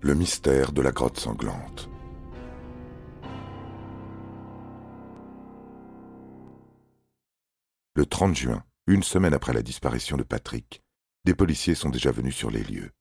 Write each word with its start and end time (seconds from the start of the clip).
Le 0.00 0.14
mystère 0.14 0.70
de 0.70 0.80
la 0.80 0.92
grotte 0.92 1.18
sanglante. 1.18 1.90
Le 7.96 8.06
30 8.06 8.36
juin, 8.36 8.64
une 8.86 9.02
semaine 9.02 9.34
après 9.34 9.52
la 9.52 9.62
disparition 9.62 10.16
de 10.16 10.22
Patrick, 10.22 10.82
des 11.24 11.34
policiers 11.34 11.74
sont 11.74 11.88
déjà 11.88 12.12
venus 12.12 12.36
sur 12.36 12.48
les 12.52 12.62
lieux. 12.62 12.92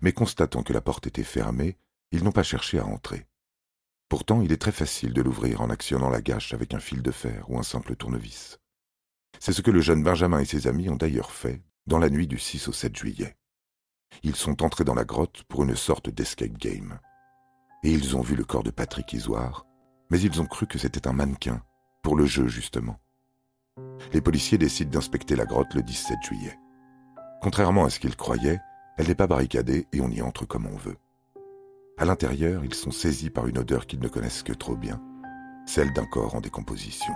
Mais 0.00 0.12
constatant 0.12 0.62
que 0.62 0.72
la 0.72 0.80
porte 0.80 1.06
était 1.06 1.24
fermée, 1.24 1.76
ils 2.10 2.24
n'ont 2.24 2.32
pas 2.32 2.42
cherché 2.42 2.78
à 2.78 2.86
entrer. 2.86 3.26
Pourtant, 4.08 4.40
il 4.40 4.50
est 4.50 4.60
très 4.60 4.72
facile 4.72 5.12
de 5.12 5.20
l'ouvrir 5.20 5.60
en 5.60 5.68
actionnant 5.68 6.08
la 6.08 6.22
gâche 6.22 6.54
avec 6.54 6.72
un 6.72 6.80
fil 6.80 7.02
de 7.02 7.10
fer 7.10 7.44
ou 7.50 7.58
un 7.58 7.62
simple 7.62 7.96
tournevis. 7.96 8.58
C'est 9.40 9.52
ce 9.52 9.60
que 9.60 9.70
le 9.70 9.82
jeune 9.82 10.02
Benjamin 10.02 10.40
et 10.40 10.46
ses 10.46 10.68
amis 10.68 10.88
ont 10.88 10.96
d'ailleurs 10.96 11.32
fait 11.32 11.62
dans 11.86 11.98
la 11.98 12.08
nuit 12.08 12.26
du 12.26 12.38
6 12.38 12.68
au 12.68 12.72
7 12.72 12.96
juillet. 12.96 13.36
Ils 14.22 14.36
sont 14.36 14.62
entrés 14.62 14.84
dans 14.84 14.94
la 14.94 15.04
grotte 15.04 15.42
pour 15.44 15.64
une 15.64 15.76
sorte 15.76 16.08
d'escape 16.08 16.58
game. 16.58 16.98
Et 17.82 17.90
ils 17.90 18.16
ont 18.16 18.22
vu 18.22 18.36
le 18.36 18.44
corps 18.44 18.62
de 18.62 18.70
Patrick 18.70 19.12
Isoire, 19.12 19.66
mais 20.10 20.20
ils 20.20 20.40
ont 20.40 20.46
cru 20.46 20.66
que 20.66 20.78
c'était 20.78 21.06
un 21.06 21.12
mannequin, 21.12 21.62
pour 22.02 22.16
le 22.16 22.26
jeu 22.26 22.48
justement. 22.48 22.98
Les 24.12 24.20
policiers 24.20 24.58
décident 24.58 24.90
d'inspecter 24.90 25.36
la 25.36 25.44
grotte 25.44 25.74
le 25.74 25.82
17 25.82 26.18
juillet. 26.22 26.58
Contrairement 27.42 27.84
à 27.84 27.90
ce 27.90 27.98
qu'ils 27.98 28.16
croyaient, 28.16 28.60
elle 28.96 29.08
n'est 29.08 29.14
pas 29.14 29.26
barricadée 29.26 29.86
et 29.92 30.00
on 30.00 30.10
y 30.10 30.22
entre 30.22 30.46
comme 30.46 30.66
on 30.66 30.76
veut. 30.76 30.96
À 31.98 32.04
l'intérieur, 32.04 32.64
ils 32.64 32.74
sont 32.74 32.90
saisis 32.90 33.30
par 33.30 33.46
une 33.46 33.58
odeur 33.58 33.86
qu'ils 33.86 34.00
ne 34.00 34.08
connaissent 34.08 34.42
que 34.42 34.52
trop 34.52 34.76
bien, 34.76 35.00
celle 35.66 35.92
d'un 35.92 36.06
corps 36.06 36.34
en 36.34 36.40
décomposition. 36.40 37.12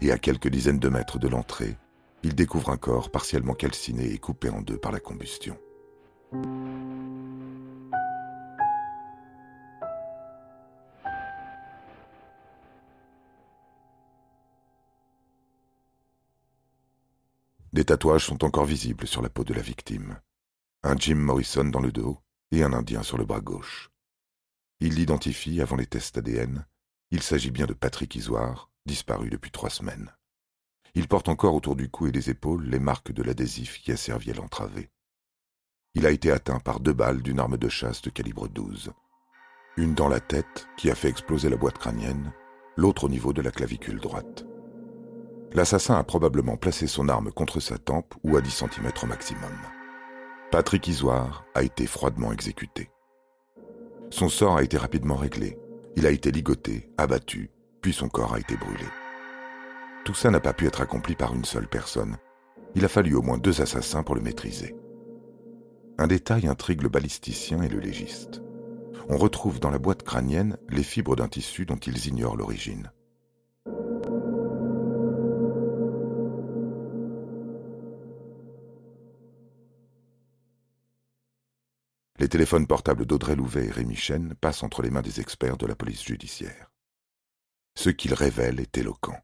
Et 0.00 0.12
à 0.12 0.18
quelques 0.18 0.48
dizaines 0.48 0.78
de 0.78 0.88
mètres 0.88 1.18
de 1.18 1.28
l'entrée, 1.28 1.76
ils 2.22 2.34
découvrent 2.34 2.70
un 2.70 2.76
corps 2.76 3.10
partiellement 3.10 3.54
calciné 3.54 4.12
et 4.12 4.18
coupé 4.18 4.48
en 4.48 4.62
deux 4.62 4.78
par 4.78 4.92
la 4.92 5.00
combustion. 5.00 5.58
Des 17.74 17.84
tatouages 17.84 18.24
sont 18.24 18.44
encore 18.44 18.66
visibles 18.66 19.08
sur 19.08 19.20
la 19.20 19.28
peau 19.28 19.42
de 19.42 19.52
la 19.52 19.60
victime. 19.60 20.20
Un 20.84 20.96
Jim 20.96 21.16
Morrison 21.16 21.64
dans 21.64 21.80
le 21.80 21.90
dos 21.90 22.20
et 22.52 22.62
un 22.62 22.72
Indien 22.72 23.02
sur 23.02 23.18
le 23.18 23.24
bras 23.24 23.40
gauche. 23.40 23.90
Il 24.78 24.94
l'identifie 24.94 25.60
avant 25.60 25.74
les 25.74 25.86
tests 25.86 26.16
ADN. 26.16 26.64
Il 27.10 27.20
s'agit 27.20 27.50
bien 27.50 27.66
de 27.66 27.72
Patrick 27.72 28.14
Isoire, 28.14 28.70
disparu 28.86 29.28
depuis 29.28 29.50
trois 29.50 29.70
semaines. 29.70 30.14
Il 30.94 31.08
porte 31.08 31.28
encore 31.28 31.56
autour 31.56 31.74
du 31.74 31.90
cou 31.90 32.06
et 32.06 32.12
des 32.12 32.30
épaules 32.30 32.64
les 32.64 32.78
marques 32.78 33.10
de 33.10 33.24
l'adhésif 33.24 33.82
qui 33.82 33.90
a 33.90 33.96
servi 33.96 34.30
à 34.30 34.34
l'entraver. 34.34 34.92
Il 35.96 36.06
a 36.06 36.10
été 36.10 36.32
atteint 36.32 36.58
par 36.58 36.80
deux 36.80 36.92
balles 36.92 37.22
d'une 37.22 37.38
arme 37.38 37.56
de 37.56 37.68
chasse 37.68 38.02
de 38.02 38.10
calibre 38.10 38.48
12. 38.48 38.92
Une 39.76 39.94
dans 39.94 40.08
la 40.08 40.18
tête 40.18 40.66
qui 40.76 40.90
a 40.90 40.94
fait 40.96 41.08
exploser 41.08 41.48
la 41.48 41.56
boîte 41.56 41.78
crânienne, 41.78 42.32
l'autre 42.76 43.04
au 43.04 43.08
niveau 43.08 43.32
de 43.32 43.40
la 43.40 43.52
clavicule 43.52 44.00
droite. 44.00 44.44
L'assassin 45.52 45.94
a 45.94 46.02
probablement 46.02 46.56
placé 46.56 46.88
son 46.88 47.08
arme 47.08 47.30
contre 47.30 47.60
sa 47.60 47.78
tempe 47.78 48.12
ou 48.24 48.36
à 48.36 48.40
10 48.40 48.50
cm 48.50 48.90
au 49.04 49.06
maximum. 49.06 49.52
Patrick 50.50 50.88
Isoire 50.88 51.44
a 51.54 51.62
été 51.62 51.86
froidement 51.86 52.32
exécuté. 52.32 52.90
Son 54.10 54.28
sort 54.28 54.56
a 54.56 54.64
été 54.64 54.76
rapidement 54.76 55.16
réglé. 55.16 55.56
Il 55.94 56.06
a 56.06 56.10
été 56.10 56.32
ligoté, 56.32 56.90
abattu, 56.98 57.50
puis 57.82 57.92
son 57.92 58.08
corps 58.08 58.34
a 58.34 58.40
été 58.40 58.56
brûlé. 58.56 58.86
Tout 60.04 60.14
ça 60.14 60.30
n'a 60.30 60.40
pas 60.40 60.54
pu 60.54 60.66
être 60.66 60.80
accompli 60.80 61.14
par 61.14 61.34
une 61.34 61.44
seule 61.44 61.68
personne. 61.68 62.16
Il 62.74 62.84
a 62.84 62.88
fallu 62.88 63.14
au 63.14 63.22
moins 63.22 63.38
deux 63.38 63.60
assassins 63.60 64.02
pour 64.02 64.16
le 64.16 64.20
maîtriser. 64.20 64.74
Un 65.96 66.08
détail 66.08 66.48
intrigue 66.48 66.82
le 66.82 66.88
balisticien 66.88 67.62
et 67.62 67.68
le 67.68 67.78
légiste. 67.78 68.42
On 69.08 69.16
retrouve 69.16 69.60
dans 69.60 69.70
la 69.70 69.78
boîte 69.78 70.02
crânienne 70.02 70.58
les 70.68 70.82
fibres 70.82 71.14
d'un 71.14 71.28
tissu 71.28 71.66
dont 71.66 71.76
ils 71.76 72.08
ignorent 72.08 72.36
l'origine. 72.36 72.90
Les 82.18 82.28
téléphones 82.28 82.66
portables 82.66 83.06
d'Audrey 83.06 83.36
Louvet 83.36 83.66
et 83.66 83.70
Rémi 83.70 83.94
Chen 83.96 84.34
passent 84.40 84.62
entre 84.62 84.82
les 84.82 84.90
mains 84.90 85.02
des 85.02 85.20
experts 85.20 85.58
de 85.58 85.66
la 85.66 85.76
police 85.76 86.02
judiciaire. 86.02 86.72
Ce 87.76 87.90
qu'ils 87.90 88.14
révèlent 88.14 88.60
est 88.60 88.78
éloquent. 88.78 89.20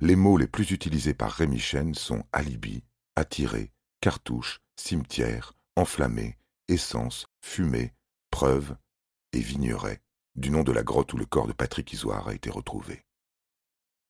Les 0.00 0.16
mots 0.16 0.38
les 0.38 0.46
plus 0.46 0.70
utilisés 0.70 1.14
par 1.14 1.32
Rémi 1.32 1.58
Chen 1.58 1.94
sont 1.94 2.22
alibi, 2.32 2.84
attiré, 3.16 3.72
cartouche, 4.00 4.60
cimetière, 4.76 5.54
enflammé, 5.80 6.36
essence, 6.68 7.26
fumée, 7.40 7.94
preuve 8.30 8.76
et 9.32 9.40
vigneret, 9.40 10.02
du 10.36 10.50
nom 10.50 10.62
de 10.62 10.72
la 10.72 10.82
grotte 10.82 11.14
où 11.14 11.16
le 11.16 11.24
corps 11.24 11.46
de 11.46 11.54
Patrick 11.54 11.90
Isoire 11.94 12.28
a 12.28 12.34
été 12.34 12.50
retrouvé. 12.50 13.06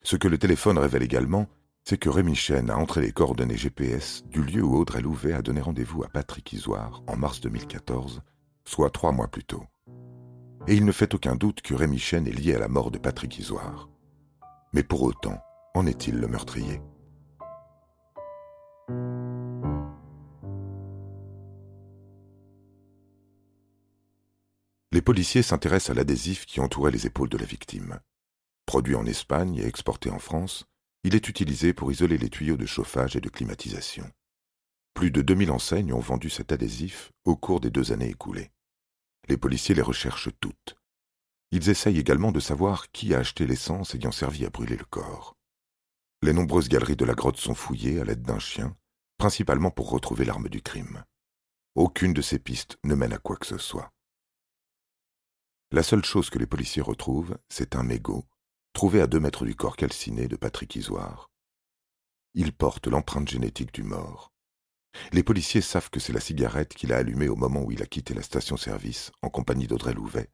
Ce 0.02 0.16
que 0.16 0.26
le 0.26 0.36
téléphone 0.36 0.78
révèle 0.78 1.04
également, 1.04 1.46
c'est 1.84 1.96
que 1.96 2.08
Rémi 2.08 2.34
Chen 2.34 2.70
a 2.70 2.76
entré 2.76 3.02
les 3.02 3.12
coordonnées 3.12 3.56
GPS 3.56 4.24
du 4.26 4.42
lieu 4.42 4.64
où 4.64 4.76
Audrey 4.76 5.00
Louvet 5.00 5.32
a 5.32 5.42
donné 5.42 5.60
rendez-vous 5.60 6.02
à 6.02 6.08
Patrick 6.08 6.52
Isoire 6.52 7.04
en 7.06 7.16
mars 7.16 7.40
2014, 7.40 8.20
soit 8.64 8.90
trois 8.90 9.12
mois 9.12 9.28
plus 9.28 9.44
tôt. 9.44 9.64
Et 10.66 10.74
il 10.74 10.84
ne 10.84 10.92
fait 10.92 11.14
aucun 11.14 11.36
doute 11.36 11.62
que 11.62 11.74
Rémi 11.74 12.00
Chen 12.00 12.26
est 12.26 12.32
lié 12.32 12.54
à 12.54 12.58
la 12.58 12.68
mort 12.68 12.90
de 12.90 12.98
Patrick 12.98 13.38
Isoire. 13.38 13.88
Mais 14.72 14.82
pour 14.82 15.02
autant, 15.02 15.38
en 15.74 15.86
est-il 15.86 16.16
le 16.16 16.26
meurtrier? 16.26 16.80
Les 25.00 25.04
policiers 25.12 25.42
s'intéressent 25.42 25.92
à 25.92 25.94
l'adhésif 25.94 26.44
qui 26.44 26.60
entourait 26.60 26.90
les 26.90 27.06
épaules 27.06 27.30
de 27.30 27.38
la 27.38 27.46
victime. 27.46 28.00
Produit 28.66 28.96
en 28.96 29.06
Espagne 29.06 29.56
et 29.56 29.66
exporté 29.66 30.10
en 30.10 30.18
France, 30.18 30.66
il 31.04 31.14
est 31.14 31.26
utilisé 31.26 31.72
pour 31.72 31.90
isoler 31.90 32.18
les 32.18 32.28
tuyaux 32.28 32.58
de 32.58 32.66
chauffage 32.66 33.16
et 33.16 33.22
de 33.22 33.30
climatisation. 33.30 34.04
Plus 34.92 35.10
de 35.10 35.22
2000 35.22 35.52
enseignes 35.52 35.94
ont 35.94 36.00
vendu 36.00 36.28
cet 36.28 36.52
adhésif 36.52 37.12
au 37.24 37.34
cours 37.34 37.60
des 37.60 37.70
deux 37.70 37.92
années 37.92 38.10
écoulées. 38.10 38.50
Les 39.26 39.38
policiers 39.38 39.74
les 39.74 39.80
recherchent 39.80 40.38
toutes. 40.38 40.76
Ils 41.50 41.70
essayent 41.70 41.98
également 41.98 42.30
de 42.30 42.38
savoir 42.38 42.90
qui 42.90 43.14
a 43.14 43.20
acheté 43.20 43.46
l'essence 43.46 43.94
ayant 43.94 44.12
servi 44.12 44.44
à 44.44 44.50
brûler 44.50 44.76
le 44.76 44.84
corps. 44.84 45.34
Les 46.20 46.34
nombreuses 46.34 46.68
galeries 46.68 46.96
de 46.96 47.06
la 47.06 47.14
grotte 47.14 47.38
sont 47.38 47.54
fouillées 47.54 48.02
à 48.02 48.04
l'aide 48.04 48.20
d'un 48.20 48.38
chien, 48.38 48.76
principalement 49.16 49.70
pour 49.70 49.88
retrouver 49.88 50.26
l'arme 50.26 50.50
du 50.50 50.60
crime. 50.60 51.04
Aucune 51.74 52.12
de 52.12 52.20
ces 52.20 52.38
pistes 52.38 52.76
ne 52.84 52.94
mène 52.94 53.14
à 53.14 53.18
quoi 53.18 53.36
que 53.36 53.46
ce 53.46 53.56
soit. 53.56 53.90
La 55.72 55.84
seule 55.84 56.04
chose 56.04 56.30
que 56.30 56.38
les 56.40 56.48
policiers 56.48 56.82
retrouvent, 56.82 57.38
c'est 57.48 57.76
un 57.76 57.84
mégot, 57.84 58.26
trouvé 58.72 59.00
à 59.00 59.06
deux 59.06 59.20
mètres 59.20 59.44
du 59.44 59.54
corps 59.54 59.76
calciné 59.76 60.26
de 60.26 60.34
Patrick 60.34 60.74
Isoire. 60.74 61.30
Il 62.34 62.52
porte 62.52 62.88
l'empreinte 62.88 63.28
génétique 63.28 63.72
du 63.72 63.84
mort. 63.84 64.32
Les 65.12 65.22
policiers 65.22 65.60
savent 65.60 65.88
que 65.88 66.00
c'est 66.00 66.12
la 66.12 66.18
cigarette 66.18 66.74
qu'il 66.74 66.92
a 66.92 66.96
allumée 66.96 67.28
au 67.28 67.36
moment 67.36 67.62
où 67.62 67.70
il 67.70 67.82
a 67.82 67.86
quitté 67.86 68.14
la 68.14 68.22
station-service 68.22 69.12
en 69.22 69.28
compagnie 69.30 69.68
d'Audrey 69.68 69.94
Louvet, 69.94 70.32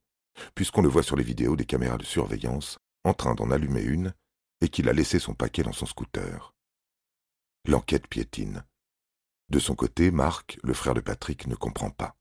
puisqu'on 0.54 0.80
le 0.80 0.88
voit 0.88 1.02
sur 1.02 1.16
les 1.16 1.24
vidéos 1.24 1.54
des 1.54 1.66
caméras 1.66 1.98
de 1.98 2.04
surveillance 2.04 2.78
en 3.04 3.12
train 3.12 3.34
d'en 3.34 3.50
allumer 3.50 3.82
une 3.82 4.14
et 4.62 4.70
qu'il 4.70 4.88
a 4.88 4.94
laissé 4.94 5.18
son 5.18 5.34
paquet 5.34 5.62
dans 5.62 5.72
son 5.72 5.84
scooter. 5.84 6.54
L'enquête 7.68 8.06
piétine. 8.06 8.64
De 9.50 9.58
son 9.58 9.74
côté, 9.74 10.10
Marc, 10.10 10.58
le 10.62 10.72
frère 10.72 10.94
de 10.94 11.00
Patrick, 11.00 11.46
ne 11.46 11.56
comprend 11.56 11.90
pas. 11.90 12.16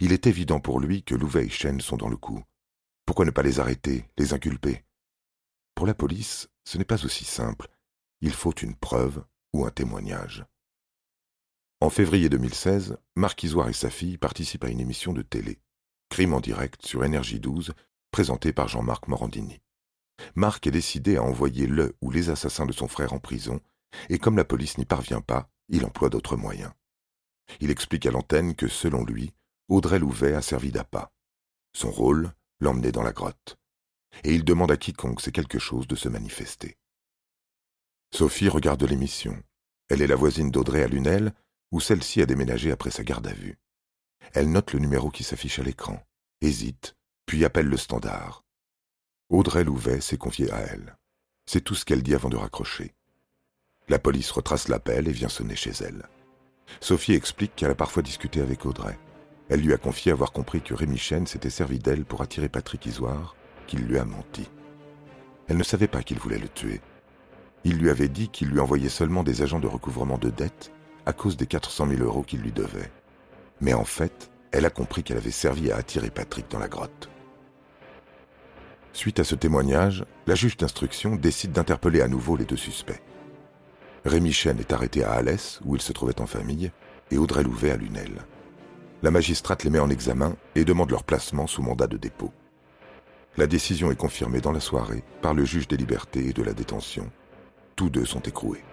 Il 0.00 0.12
est 0.12 0.26
évident 0.26 0.60
pour 0.60 0.80
lui 0.80 1.02
que 1.02 1.14
Louvet 1.14 1.46
et 1.46 1.50
Chen 1.50 1.80
sont 1.80 1.96
dans 1.96 2.08
le 2.08 2.16
coup. 2.16 2.42
Pourquoi 3.04 3.24
ne 3.24 3.30
pas 3.30 3.42
les 3.42 3.60
arrêter, 3.60 4.08
les 4.18 4.32
inculper? 4.34 4.84
Pour 5.74 5.86
la 5.86 5.94
police, 5.94 6.48
ce 6.64 6.78
n'est 6.78 6.84
pas 6.84 7.04
aussi 7.04 7.24
simple. 7.24 7.68
Il 8.20 8.32
faut 8.32 8.54
une 8.54 8.74
preuve 8.74 9.24
ou 9.52 9.64
un 9.64 9.70
témoignage. 9.70 10.44
En 11.80 11.90
février 11.90 12.28
2016, 12.28 12.96
Marc 13.16 13.42
Isoire 13.42 13.68
et 13.68 13.74
sa 13.74 13.90
fille 13.90 14.16
participent 14.16 14.64
à 14.64 14.70
une 14.70 14.80
émission 14.80 15.12
de 15.12 15.22
télé, 15.22 15.60
Crime 16.08 16.32
en 16.32 16.40
direct 16.40 16.84
sur 16.84 17.04
Énergie 17.04 17.40
12, 17.40 17.74
présentée 18.10 18.52
par 18.52 18.68
Jean-Marc 18.68 19.08
Morandini. 19.08 19.60
Marc 20.34 20.66
est 20.66 20.70
décidé 20.70 21.16
à 21.16 21.22
envoyer 21.22 21.66
le 21.66 21.94
ou 22.00 22.10
les 22.10 22.30
assassins 22.30 22.64
de 22.64 22.72
son 22.72 22.88
frère 22.88 23.12
en 23.12 23.18
prison, 23.18 23.60
et 24.08 24.18
comme 24.18 24.38
la 24.38 24.44
police 24.44 24.78
n'y 24.78 24.86
parvient 24.86 25.20
pas, 25.20 25.50
il 25.68 25.84
emploie 25.84 26.08
d'autres 26.08 26.36
moyens. 26.36 26.72
Il 27.60 27.70
explique 27.70 28.06
à 28.06 28.10
l'antenne 28.10 28.54
que, 28.54 28.68
selon 28.68 29.04
lui, 29.04 29.34
Audrey 29.68 29.98
Louvet 29.98 30.34
a 30.34 30.42
servi 30.42 30.70
d'appât. 30.70 31.10
Son 31.72 31.90
rôle, 31.90 32.32
l'emmener 32.60 32.92
dans 32.92 33.02
la 33.02 33.12
grotte. 33.12 33.56
Et 34.22 34.32
il 34.32 34.44
demande 34.44 34.70
à 34.70 34.76
quiconque 34.76 35.20
sait 35.20 35.32
quelque 35.32 35.58
chose 35.58 35.88
de 35.88 35.96
se 35.96 36.08
manifester. 36.08 36.76
Sophie 38.14 38.48
regarde 38.48 38.84
l'émission. 38.84 39.36
Elle 39.88 40.02
est 40.02 40.06
la 40.06 40.16
voisine 40.16 40.50
d'Audrey 40.50 40.82
à 40.84 40.88
Lunel, 40.88 41.34
où 41.72 41.80
celle-ci 41.80 42.22
a 42.22 42.26
déménagé 42.26 42.70
après 42.70 42.90
sa 42.90 43.02
garde 43.02 43.26
à 43.26 43.32
vue. 43.32 43.58
Elle 44.34 44.50
note 44.50 44.72
le 44.72 44.78
numéro 44.78 45.10
qui 45.10 45.24
s'affiche 45.24 45.58
à 45.58 45.62
l'écran, 45.62 46.00
hésite, 46.40 46.96
puis 47.26 47.44
appelle 47.44 47.66
le 47.66 47.76
standard. 47.76 48.44
Audrey 49.28 49.64
Louvet 49.64 50.00
s'est 50.00 50.16
confiée 50.16 50.50
à 50.52 50.60
elle. 50.60 50.96
C'est 51.44 51.60
tout 51.60 51.74
ce 51.74 51.84
qu'elle 51.84 52.02
dit 52.02 52.14
avant 52.14 52.28
de 52.28 52.36
raccrocher. 52.36 52.94
La 53.88 53.98
police 53.98 54.30
retrace 54.30 54.68
l'appel 54.68 55.08
et 55.08 55.12
vient 55.12 55.28
sonner 55.28 55.56
chez 55.56 55.72
elle. 55.80 56.08
Sophie 56.80 57.14
explique 57.14 57.54
qu'elle 57.56 57.70
a 57.70 57.76
parfois 57.76 58.02
discuté 58.02 58.40
avec 58.40 58.64
Audrey. 58.66 58.98
Elle 59.48 59.60
lui 59.60 59.72
a 59.72 59.78
confié 59.78 60.12
avoir 60.12 60.32
compris 60.32 60.60
que 60.60 60.74
Rémi 60.74 60.98
Chen 60.98 61.26
s'était 61.26 61.50
servi 61.50 61.78
d'elle 61.78 62.04
pour 62.04 62.22
attirer 62.22 62.48
Patrick 62.48 62.84
Isoire, 62.86 63.36
qu'il 63.66 63.80
lui 63.80 63.98
a 63.98 64.04
menti. 64.04 64.48
Elle 65.48 65.56
ne 65.56 65.62
savait 65.62 65.86
pas 65.86 66.02
qu'il 66.02 66.18
voulait 66.18 66.38
le 66.38 66.48
tuer. 66.48 66.80
Il 67.64 67.78
lui 67.78 67.90
avait 67.90 68.08
dit 68.08 68.28
qu'il 68.28 68.48
lui 68.48 68.60
envoyait 68.60 68.88
seulement 68.88 69.22
des 69.22 69.42
agents 69.42 69.60
de 69.60 69.66
recouvrement 69.66 70.18
de 70.18 70.30
dettes 70.30 70.72
à 71.04 71.12
cause 71.12 71.36
des 71.36 71.46
400 71.46 71.88
000 71.88 72.02
euros 72.02 72.22
qu'il 72.22 72.40
lui 72.40 72.52
devait. 72.52 72.90
Mais 73.60 73.74
en 73.74 73.84
fait, 73.84 74.30
elle 74.50 74.66
a 74.66 74.70
compris 74.70 75.02
qu'elle 75.02 75.16
avait 75.16 75.30
servi 75.30 75.70
à 75.70 75.76
attirer 75.76 76.10
Patrick 76.10 76.50
dans 76.50 76.58
la 76.58 76.68
grotte. 76.68 77.08
Suite 78.92 79.20
à 79.20 79.24
ce 79.24 79.34
témoignage, 79.34 80.04
la 80.26 80.34
juge 80.34 80.56
d'instruction 80.56 81.16
décide 81.16 81.52
d'interpeller 81.52 82.00
à 82.00 82.08
nouveau 82.08 82.36
les 82.36 82.44
deux 82.44 82.56
suspects. 82.56 83.02
Rémi 84.04 84.32
Chen 84.32 84.58
est 84.58 84.72
arrêté 84.72 85.04
à 85.04 85.12
Alès, 85.12 85.60
où 85.64 85.76
il 85.76 85.82
se 85.82 85.92
trouvait 85.92 86.20
en 86.20 86.26
famille, 86.26 86.70
et 87.10 87.18
Audrey 87.18 87.42
Louvet 87.42 87.70
à 87.70 87.76
Lunel. 87.76 88.24
La 89.02 89.10
magistrate 89.10 89.62
les 89.62 89.70
met 89.70 89.78
en 89.78 89.90
examen 89.90 90.36
et 90.54 90.64
demande 90.64 90.90
leur 90.90 91.04
placement 91.04 91.46
sous 91.46 91.62
mandat 91.62 91.86
de 91.86 91.98
dépôt. 91.98 92.32
La 93.36 93.46
décision 93.46 93.90
est 93.90 93.96
confirmée 93.96 94.40
dans 94.40 94.52
la 94.52 94.60
soirée 94.60 95.04
par 95.20 95.34
le 95.34 95.44
juge 95.44 95.68
des 95.68 95.76
libertés 95.76 96.28
et 96.28 96.32
de 96.32 96.42
la 96.42 96.54
détention. 96.54 97.10
Tous 97.76 97.90
deux 97.90 98.06
sont 98.06 98.22
écroués. 98.22 98.64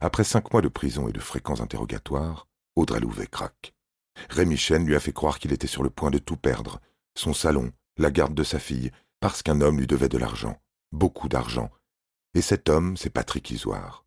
Après 0.00 0.22
cinq 0.22 0.52
mois 0.52 0.62
de 0.62 0.68
prison 0.68 1.08
et 1.08 1.12
de 1.12 1.18
fréquents 1.18 1.60
interrogatoires, 1.60 2.46
Audrey 2.76 3.00
Louvet 3.00 3.26
craque. 3.26 3.74
Rémi 4.30 4.56
Chen 4.56 4.86
lui 4.86 4.94
a 4.94 5.00
fait 5.00 5.12
croire 5.12 5.40
qu'il 5.40 5.52
était 5.52 5.66
sur 5.66 5.82
le 5.82 5.90
point 5.90 6.10
de 6.10 6.18
tout 6.18 6.36
perdre, 6.36 6.80
son 7.16 7.32
salon, 7.32 7.72
la 7.96 8.12
garde 8.12 8.34
de 8.34 8.44
sa 8.44 8.60
fille, 8.60 8.92
parce 9.18 9.42
qu'un 9.42 9.60
homme 9.60 9.78
lui 9.78 9.86
devait 9.86 10.08
de 10.08 10.18
l'argent, 10.18 10.60
beaucoup 10.94 11.28
d'argent. 11.28 11.70
Et 12.34 12.40
cet 12.40 12.68
homme, 12.68 12.96
c'est 12.96 13.10
Patrick 13.10 13.50
Isoire. 13.50 14.04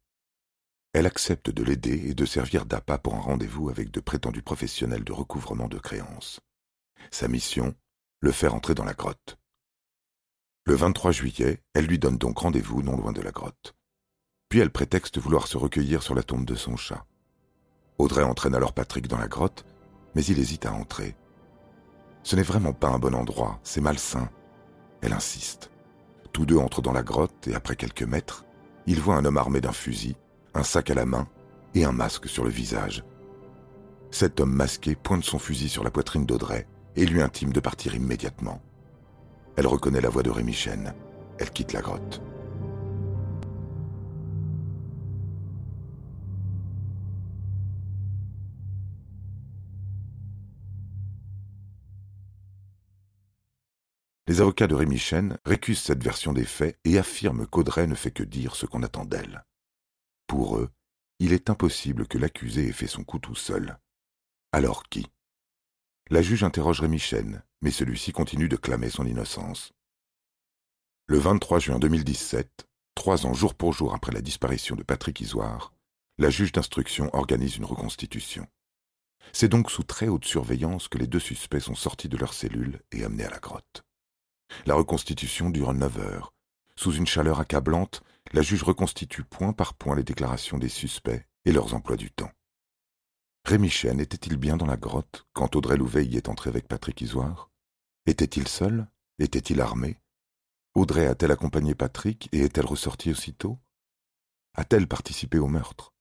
Elle 0.94 1.06
accepte 1.06 1.50
de 1.50 1.64
l'aider 1.64 2.10
et 2.10 2.14
de 2.14 2.26
servir 2.26 2.66
d'appât 2.66 2.98
pour 2.98 3.14
un 3.16 3.20
rendez-vous 3.20 3.70
avec 3.70 3.92
de 3.92 4.00
prétendus 4.00 4.42
professionnels 4.42 5.04
de 5.04 5.12
recouvrement 5.12 5.68
de 5.68 5.78
créances. 5.78 6.40
Sa 7.12 7.28
mission, 7.28 7.76
le 8.20 8.32
faire 8.32 8.56
entrer 8.56 8.74
dans 8.74 8.84
la 8.84 8.94
grotte. 8.94 9.38
Le 10.66 10.76
23 10.76 11.12
juillet, 11.12 11.62
elle 11.74 11.86
lui 11.86 12.00
donne 12.00 12.18
donc 12.18 12.40
rendez-vous 12.40 12.82
non 12.82 12.98
loin 12.98 13.14
de 13.14 13.22
la 13.22 13.32
grotte. 13.32 13.76
Puis 14.50 14.60
elle 14.60 14.72
prétexte 14.72 15.20
vouloir 15.20 15.48
se 15.48 15.58
recueillir 15.58 16.02
sur 16.02 16.16
la 16.16 16.24
tombe 16.24 16.46
de 16.46 16.56
son 16.56 16.78
chat. 16.78 17.06
Audrey 17.98 18.24
entraîne 18.24 18.56
alors 18.56 18.74
Patrick 18.74 19.08
dans 19.08 19.18
la 19.18 19.28
grotte, 19.28 19.66
mais 20.16 20.26
il 20.26 20.40
hésite 20.40 20.66
à 20.66 20.74
entrer. 20.74 21.16
Ce 22.24 22.36
n'est 22.36 22.44
vraiment 22.44 22.74
pas 22.74 22.90
un 22.90 23.00
bon 23.00 23.14
endroit, 23.14 23.60
c'est 23.64 23.82
malsain. 23.82 24.30
Elle 25.02 25.14
insiste. 25.14 25.70
Tous 26.38 26.46
deux 26.46 26.60
entrent 26.60 26.84
dans 26.84 26.94
la 26.94 27.02
grotte 27.02 27.48
et 27.48 27.56
après 27.56 27.76
quelques 27.76 28.04
mètres, 28.04 28.46
ils 28.86 29.02
voient 29.02 29.16
un 29.16 29.26
homme 29.26 29.40
armé 29.40 29.60
d'un 29.60 29.72
fusil, 29.72 30.16
un 30.54 30.62
sac 30.62 30.92
à 30.92 30.94
la 30.94 31.08
main 31.08 31.28
et 31.74 31.84
un 31.84 31.92
masque 31.92 32.30
sur 32.30 32.44
le 32.44 32.52
visage. 32.52 33.04
Cet 34.12 34.40
homme 34.40 34.54
masqué 34.54 34.94
pointe 34.94 35.24
son 35.24 35.40
fusil 35.40 35.68
sur 35.68 35.84
la 35.84 35.90
poitrine 35.90 36.28
d'Audrey 36.28 36.68
et 36.96 37.08
lui 37.08 37.24
intime 37.24 37.52
de 37.54 37.60
partir 37.60 37.96
immédiatement. 37.96 38.62
Elle 39.56 39.66
reconnaît 39.66 40.00
la 40.00 40.10
voix 40.10 40.22
de 40.22 40.30
Rémi 40.30 40.54
Chen. 40.54 40.94
Elle 41.40 41.50
quitte 41.50 41.74
la 41.74 41.82
grotte. 41.82 42.22
Les 54.38 54.42
avocats 54.42 54.68
de 54.68 54.76
Rémi 54.76 55.00
Chen 55.00 55.40
récusent 55.46 55.82
cette 55.82 56.04
version 56.04 56.32
des 56.32 56.46
faits 56.46 56.78
et 56.84 57.00
affirment 57.00 57.48
qu'Audrey 57.48 57.88
ne 57.88 57.96
fait 57.96 58.12
que 58.12 58.22
dire 58.22 58.56
ce 58.56 58.68
qu'on 58.68 58.84
attend 58.84 59.04
d'elle. 59.04 59.44
Pour 60.28 60.58
eux, 60.60 60.70
il 61.18 61.34
est 61.34 61.50
impossible 61.50 62.08
que 62.08 62.20
l'accusé 62.20 62.68
ait 62.68 62.72
fait 62.72 62.86
son 62.86 63.04
coup 63.04 63.18
tout 63.18 63.34
seul. 63.34 63.80
Alors 64.52 64.84
qui? 64.84 65.08
La 66.12 66.22
juge 66.22 66.44
interroge 66.44 66.82
Rémi 66.82 67.00
Chen, 67.00 67.42
mais 67.64 67.72
celui-ci 67.72 68.12
continue 68.12 68.48
de 68.48 68.58
clamer 68.58 68.92
son 68.92 69.08
innocence. 69.08 69.74
Le 71.08 71.18
23 71.18 71.58
juin 71.58 71.80
2017, 71.80 72.68
trois 72.94 73.26
ans 73.26 73.34
jour 73.34 73.56
pour 73.56 73.74
jour 73.74 73.96
après 73.96 74.12
la 74.12 74.22
disparition 74.22 74.76
de 74.76 74.84
Patrick 74.84 75.20
Isoire, 75.20 75.74
la 76.20 76.30
juge 76.30 76.52
d'instruction 76.52 77.10
organise 77.14 77.58
une 77.58 77.66
reconstitution. 77.66 78.46
C'est 79.34 79.50
donc 79.50 79.72
sous 79.72 79.84
très 79.84 80.10
haute 80.10 80.26
surveillance 80.26 80.90
que 80.90 81.00
les 81.00 81.08
deux 81.08 81.20
suspects 81.20 81.60
sont 81.60 81.74
sortis 81.74 82.08
de 82.08 82.18
leur 82.18 82.36
cellule 82.36 82.84
et 82.92 83.04
amenés 83.04 83.26
à 83.26 83.32
la 83.32 83.40
grotte. 83.40 83.87
La 84.66 84.76
reconstitution 84.76 85.50
dure 85.50 85.74
neuf 85.74 85.98
heures. 85.98 86.34
Sous 86.76 86.94
une 86.94 87.08
chaleur 87.08 87.40
accablante, 87.40 88.02
la 88.34 88.42
juge 88.42 88.64
reconstitue 88.64 89.24
point 89.24 89.54
par 89.54 89.74
point 89.74 89.96
les 89.96 90.04
déclarations 90.04 90.58
des 90.58 90.70
suspects 90.70 91.26
et 91.46 91.52
leurs 91.52 91.74
emplois 91.74 91.96
du 91.96 92.12
temps. 92.12 92.32
Rémi 93.46 93.70
Chen 93.70 94.00
était-il 94.00 94.36
bien 94.36 94.58
dans 94.58 94.66
la 94.66 94.76
grotte 94.76 95.26
quand 95.34 95.56
Audrey 95.56 95.78
Louvet 95.78 96.06
y 96.06 96.18
est 96.18 96.28
entrée 96.28 96.50
avec 96.50 96.68
Patrick 96.68 97.00
Isoire? 97.02 97.50
Était-il 98.06 98.48
seul? 98.48 98.88
Était-il 99.20 99.62
armé? 99.62 100.00
Audrey 100.76 101.08
a-t-elle 101.08 101.32
accompagné 101.32 101.74
Patrick 101.74 102.30
et 102.34 102.42
est-elle 102.42 102.66
ressortie 102.66 103.12
aussitôt? 103.12 103.58
A-t-elle 104.54 104.88
participé 104.88 105.40
au 105.40 105.48
meurtre? 105.48 105.94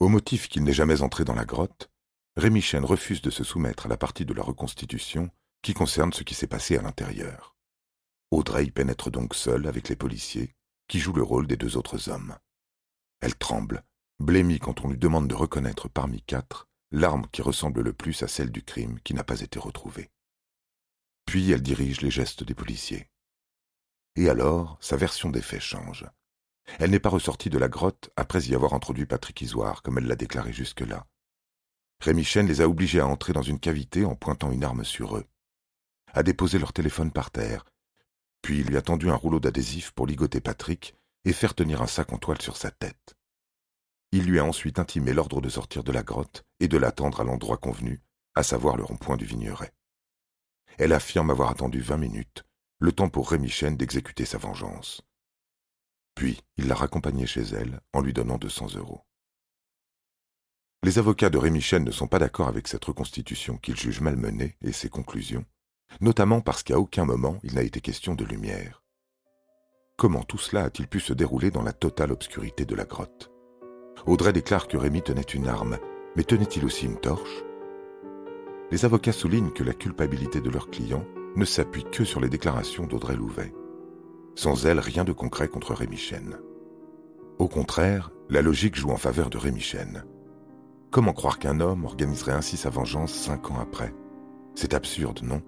Au 0.00 0.08
motif 0.08 0.48
qu'il 0.48 0.64
n'est 0.64 0.72
jamais 0.72 1.02
entré 1.02 1.24
dans 1.24 1.34
la 1.34 1.44
grotte, 1.44 1.90
Rémi 2.36 2.62
Chen 2.62 2.84
refuse 2.84 3.22
de 3.22 3.30
se 3.30 3.44
soumettre 3.44 3.86
à 3.86 3.88
la 3.88 3.96
partie 3.96 4.24
de 4.24 4.34
la 4.34 4.42
reconstitution 4.42 5.30
qui 5.66 5.74
concerne 5.74 6.12
ce 6.12 6.22
qui 6.22 6.36
s'est 6.36 6.46
passé 6.46 6.76
à 6.76 6.82
l'intérieur. 6.82 7.56
Audrey 8.30 8.66
pénètre 8.66 9.10
donc 9.10 9.34
seule 9.34 9.66
avec 9.66 9.88
les 9.88 9.96
policiers, 9.96 10.54
qui 10.86 11.00
jouent 11.00 11.12
le 11.12 11.24
rôle 11.24 11.48
des 11.48 11.56
deux 11.56 11.76
autres 11.76 12.08
hommes. 12.08 12.36
Elle 13.20 13.34
tremble, 13.34 13.82
blêmie 14.20 14.60
quand 14.60 14.84
on 14.84 14.90
lui 14.90 14.96
demande 14.96 15.26
de 15.26 15.34
reconnaître 15.34 15.88
parmi 15.88 16.22
quatre 16.22 16.68
l'arme 16.92 17.26
qui 17.32 17.42
ressemble 17.42 17.80
le 17.80 17.92
plus 17.92 18.22
à 18.22 18.28
celle 18.28 18.52
du 18.52 18.62
crime 18.62 19.00
qui 19.00 19.12
n'a 19.12 19.24
pas 19.24 19.40
été 19.40 19.58
retrouvée. 19.58 20.08
Puis 21.24 21.50
elle 21.50 21.62
dirige 21.62 22.00
les 22.00 22.12
gestes 22.12 22.44
des 22.44 22.54
policiers. 22.54 23.08
Et 24.14 24.28
alors, 24.28 24.78
sa 24.80 24.96
version 24.96 25.30
des 25.30 25.42
faits 25.42 25.62
change. 25.62 26.06
Elle 26.78 26.92
n'est 26.92 27.00
pas 27.00 27.08
ressortie 27.08 27.50
de 27.50 27.58
la 27.58 27.68
grotte 27.68 28.10
après 28.14 28.44
y 28.44 28.54
avoir 28.54 28.72
introduit 28.72 29.06
Patrick 29.06 29.42
Isoire, 29.42 29.82
comme 29.82 29.98
elle 29.98 30.06
l'a 30.06 30.14
déclaré 30.14 30.52
jusque-là. 30.52 31.08
Rémi 32.02 32.22
Chen 32.22 32.46
les 32.46 32.60
a 32.60 32.68
obligés 32.68 33.00
à 33.00 33.08
entrer 33.08 33.32
dans 33.32 33.42
une 33.42 33.58
cavité 33.58 34.04
en 34.04 34.14
pointant 34.14 34.52
une 34.52 34.62
arme 34.62 34.84
sur 34.84 35.16
eux 35.16 35.26
a 36.16 36.22
déposé 36.22 36.58
leur 36.58 36.72
téléphone 36.72 37.12
par 37.12 37.30
terre, 37.30 37.66
puis 38.40 38.60
il 38.60 38.66
lui 38.66 38.78
a 38.78 38.82
tendu 38.82 39.10
un 39.10 39.14
rouleau 39.14 39.38
d'adhésif 39.38 39.90
pour 39.92 40.06
ligoter 40.06 40.40
Patrick 40.40 40.96
et 41.26 41.34
faire 41.34 41.54
tenir 41.54 41.82
un 41.82 41.86
sac 41.86 42.10
en 42.12 42.16
toile 42.16 42.40
sur 42.40 42.56
sa 42.56 42.70
tête. 42.70 43.16
Il 44.12 44.24
lui 44.24 44.38
a 44.38 44.44
ensuite 44.44 44.78
intimé 44.78 45.12
l'ordre 45.12 45.42
de 45.42 45.50
sortir 45.50 45.84
de 45.84 45.92
la 45.92 46.02
grotte 46.02 46.44
et 46.58 46.68
de 46.68 46.78
l'attendre 46.78 47.20
à 47.20 47.24
l'endroit 47.24 47.58
convenu, 47.58 48.00
à 48.34 48.42
savoir 48.42 48.78
le 48.78 48.84
rond-point 48.84 49.18
du 49.18 49.26
Vigneret. 49.26 49.72
Elle 50.78 50.94
affirme 50.94 51.30
avoir 51.30 51.50
attendu 51.50 51.80
vingt 51.80 51.98
minutes, 51.98 52.44
le 52.78 52.92
temps 52.92 53.10
pour 53.10 53.30
Rémi 53.30 53.50
Chen 53.50 53.76
d'exécuter 53.76 54.24
sa 54.24 54.38
vengeance. 54.38 55.02
Puis 56.14 56.40
il 56.56 56.66
l'a 56.66 56.76
raccompagnée 56.76 57.26
chez 57.26 57.42
elle 57.42 57.80
en 57.92 58.00
lui 58.00 58.14
donnant 58.14 58.38
deux 58.38 58.48
cents 58.48 58.74
euros. 58.74 59.02
Les 60.82 60.98
avocats 60.98 61.30
de 61.30 61.36
Rémi 61.36 61.60
Chen 61.60 61.84
ne 61.84 61.90
sont 61.90 62.06
pas 62.06 62.18
d'accord 62.18 62.48
avec 62.48 62.68
cette 62.68 62.84
reconstitution 62.86 63.58
qu'ils 63.58 63.76
jugent 63.76 64.00
malmenée 64.00 64.56
et 64.62 64.72
ses 64.72 64.88
conclusions, 64.88 65.44
notamment 66.00 66.40
parce 66.40 66.62
qu'à 66.62 66.78
aucun 66.78 67.04
moment 67.04 67.38
il 67.42 67.54
n'a 67.54 67.62
été 67.62 67.80
question 67.80 68.14
de 68.14 68.24
lumière. 68.24 68.82
Comment 69.96 70.22
tout 70.22 70.38
cela 70.38 70.64
a-t-il 70.64 70.88
pu 70.88 71.00
se 71.00 71.12
dérouler 71.12 71.50
dans 71.50 71.62
la 71.62 71.72
totale 71.72 72.12
obscurité 72.12 72.64
de 72.64 72.74
la 72.74 72.84
grotte? 72.84 73.30
Audrey 74.04 74.32
déclare 74.32 74.68
que 74.68 74.76
Rémi 74.76 75.02
tenait 75.02 75.22
une 75.22 75.48
arme, 75.48 75.78
mais 76.16 76.24
tenait-il 76.24 76.64
aussi 76.64 76.84
une 76.84 77.00
torche? 77.00 77.44
Les 78.70 78.84
avocats 78.84 79.12
soulignent 79.12 79.52
que 79.52 79.64
la 79.64 79.72
culpabilité 79.72 80.40
de 80.40 80.50
leur 80.50 80.70
client 80.70 81.04
ne 81.34 81.44
s'appuie 81.44 81.84
que 81.84 82.04
sur 82.04 82.20
les 82.20 82.28
déclarations 82.28 82.86
d'Audrey 82.86 83.16
Louvet. 83.16 83.54
Sans 84.34 84.66
elle, 84.66 84.80
rien 84.80 85.04
de 85.04 85.12
concret 85.12 85.48
contre 85.48 85.72
Rémi 85.72 85.96
Chen. 85.96 86.38
Au 87.38 87.48
contraire, 87.48 88.10
la 88.28 88.42
logique 88.42 88.76
joue 88.76 88.90
en 88.90 88.96
faveur 88.96 89.30
de 89.30 89.38
Rémi 89.38 89.60
Chen. 89.60 90.04
Comment 90.90 91.12
croire 91.12 91.38
qu'un 91.38 91.60
homme 91.60 91.84
organiserait 91.84 92.32
ainsi 92.32 92.56
sa 92.56 92.70
vengeance 92.70 93.12
cinq 93.12 93.50
ans 93.50 93.58
après? 93.60 93.94
C'est 94.54 94.74
absurde, 94.74 95.20
non? 95.22 95.42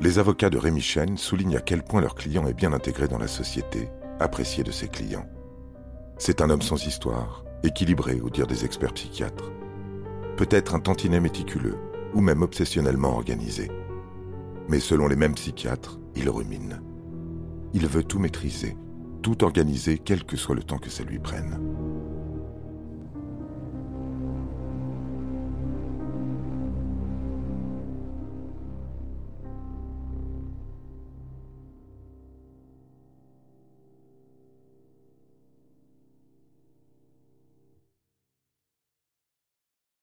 Les 0.00 0.18
avocats 0.18 0.50
de 0.50 0.58
Rémi 0.58 0.80
Chen 0.80 1.16
soulignent 1.16 1.56
à 1.56 1.60
quel 1.60 1.82
point 1.82 2.00
leur 2.00 2.14
client 2.14 2.46
est 2.46 2.54
bien 2.54 2.72
intégré 2.72 3.08
dans 3.08 3.18
la 3.18 3.28
société, 3.28 3.88
apprécié 4.20 4.62
de 4.62 4.70
ses 4.70 4.88
clients. 4.88 5.26
C'est 6.18 6.40
un 6.40 6.50
homme 6.50 6.62
sans 6.62 6.86
histoire, 6.86 7.44
équilibré 7.62 8.20
au 8.20 8.30
dire 8.30 8.46
des 8.46 8.64
experts 8.64 8.92
psychiatres. 8.92 9.50
Peut-être 10.36 10.74
un 10.74 10.80
tantinet 10.80 11.20
méticuleux, 11.20 11.76
ou 12.14 12.20
même 12.20 12.42
obsessionnellement 12.42 13.14
organisé. 13.14 13.70
Mais 14.68 14.80
selon 14.80 15.06
les 15.06 15.16
mêmes 15.16 15.34
psychiatres, 15.34 15.98
il 16.14 16.28
rumine. 16.28 16.80
Il 17.72 17.86
veut 17.86 18.04
tout 18.04 18.18
maîtriser, 18.18 18.76
tout 19.22 19.44
organiser 19.44 19.98
quel 19.98 20.24
que 20.24 20.36
soit 20.36 20.54
le 20.54 20.62
temps 20.62 20.78
que 20.78 20.90
ça 20.90 21.04
lui 21.04 21.18
prenne. 21.18 21.58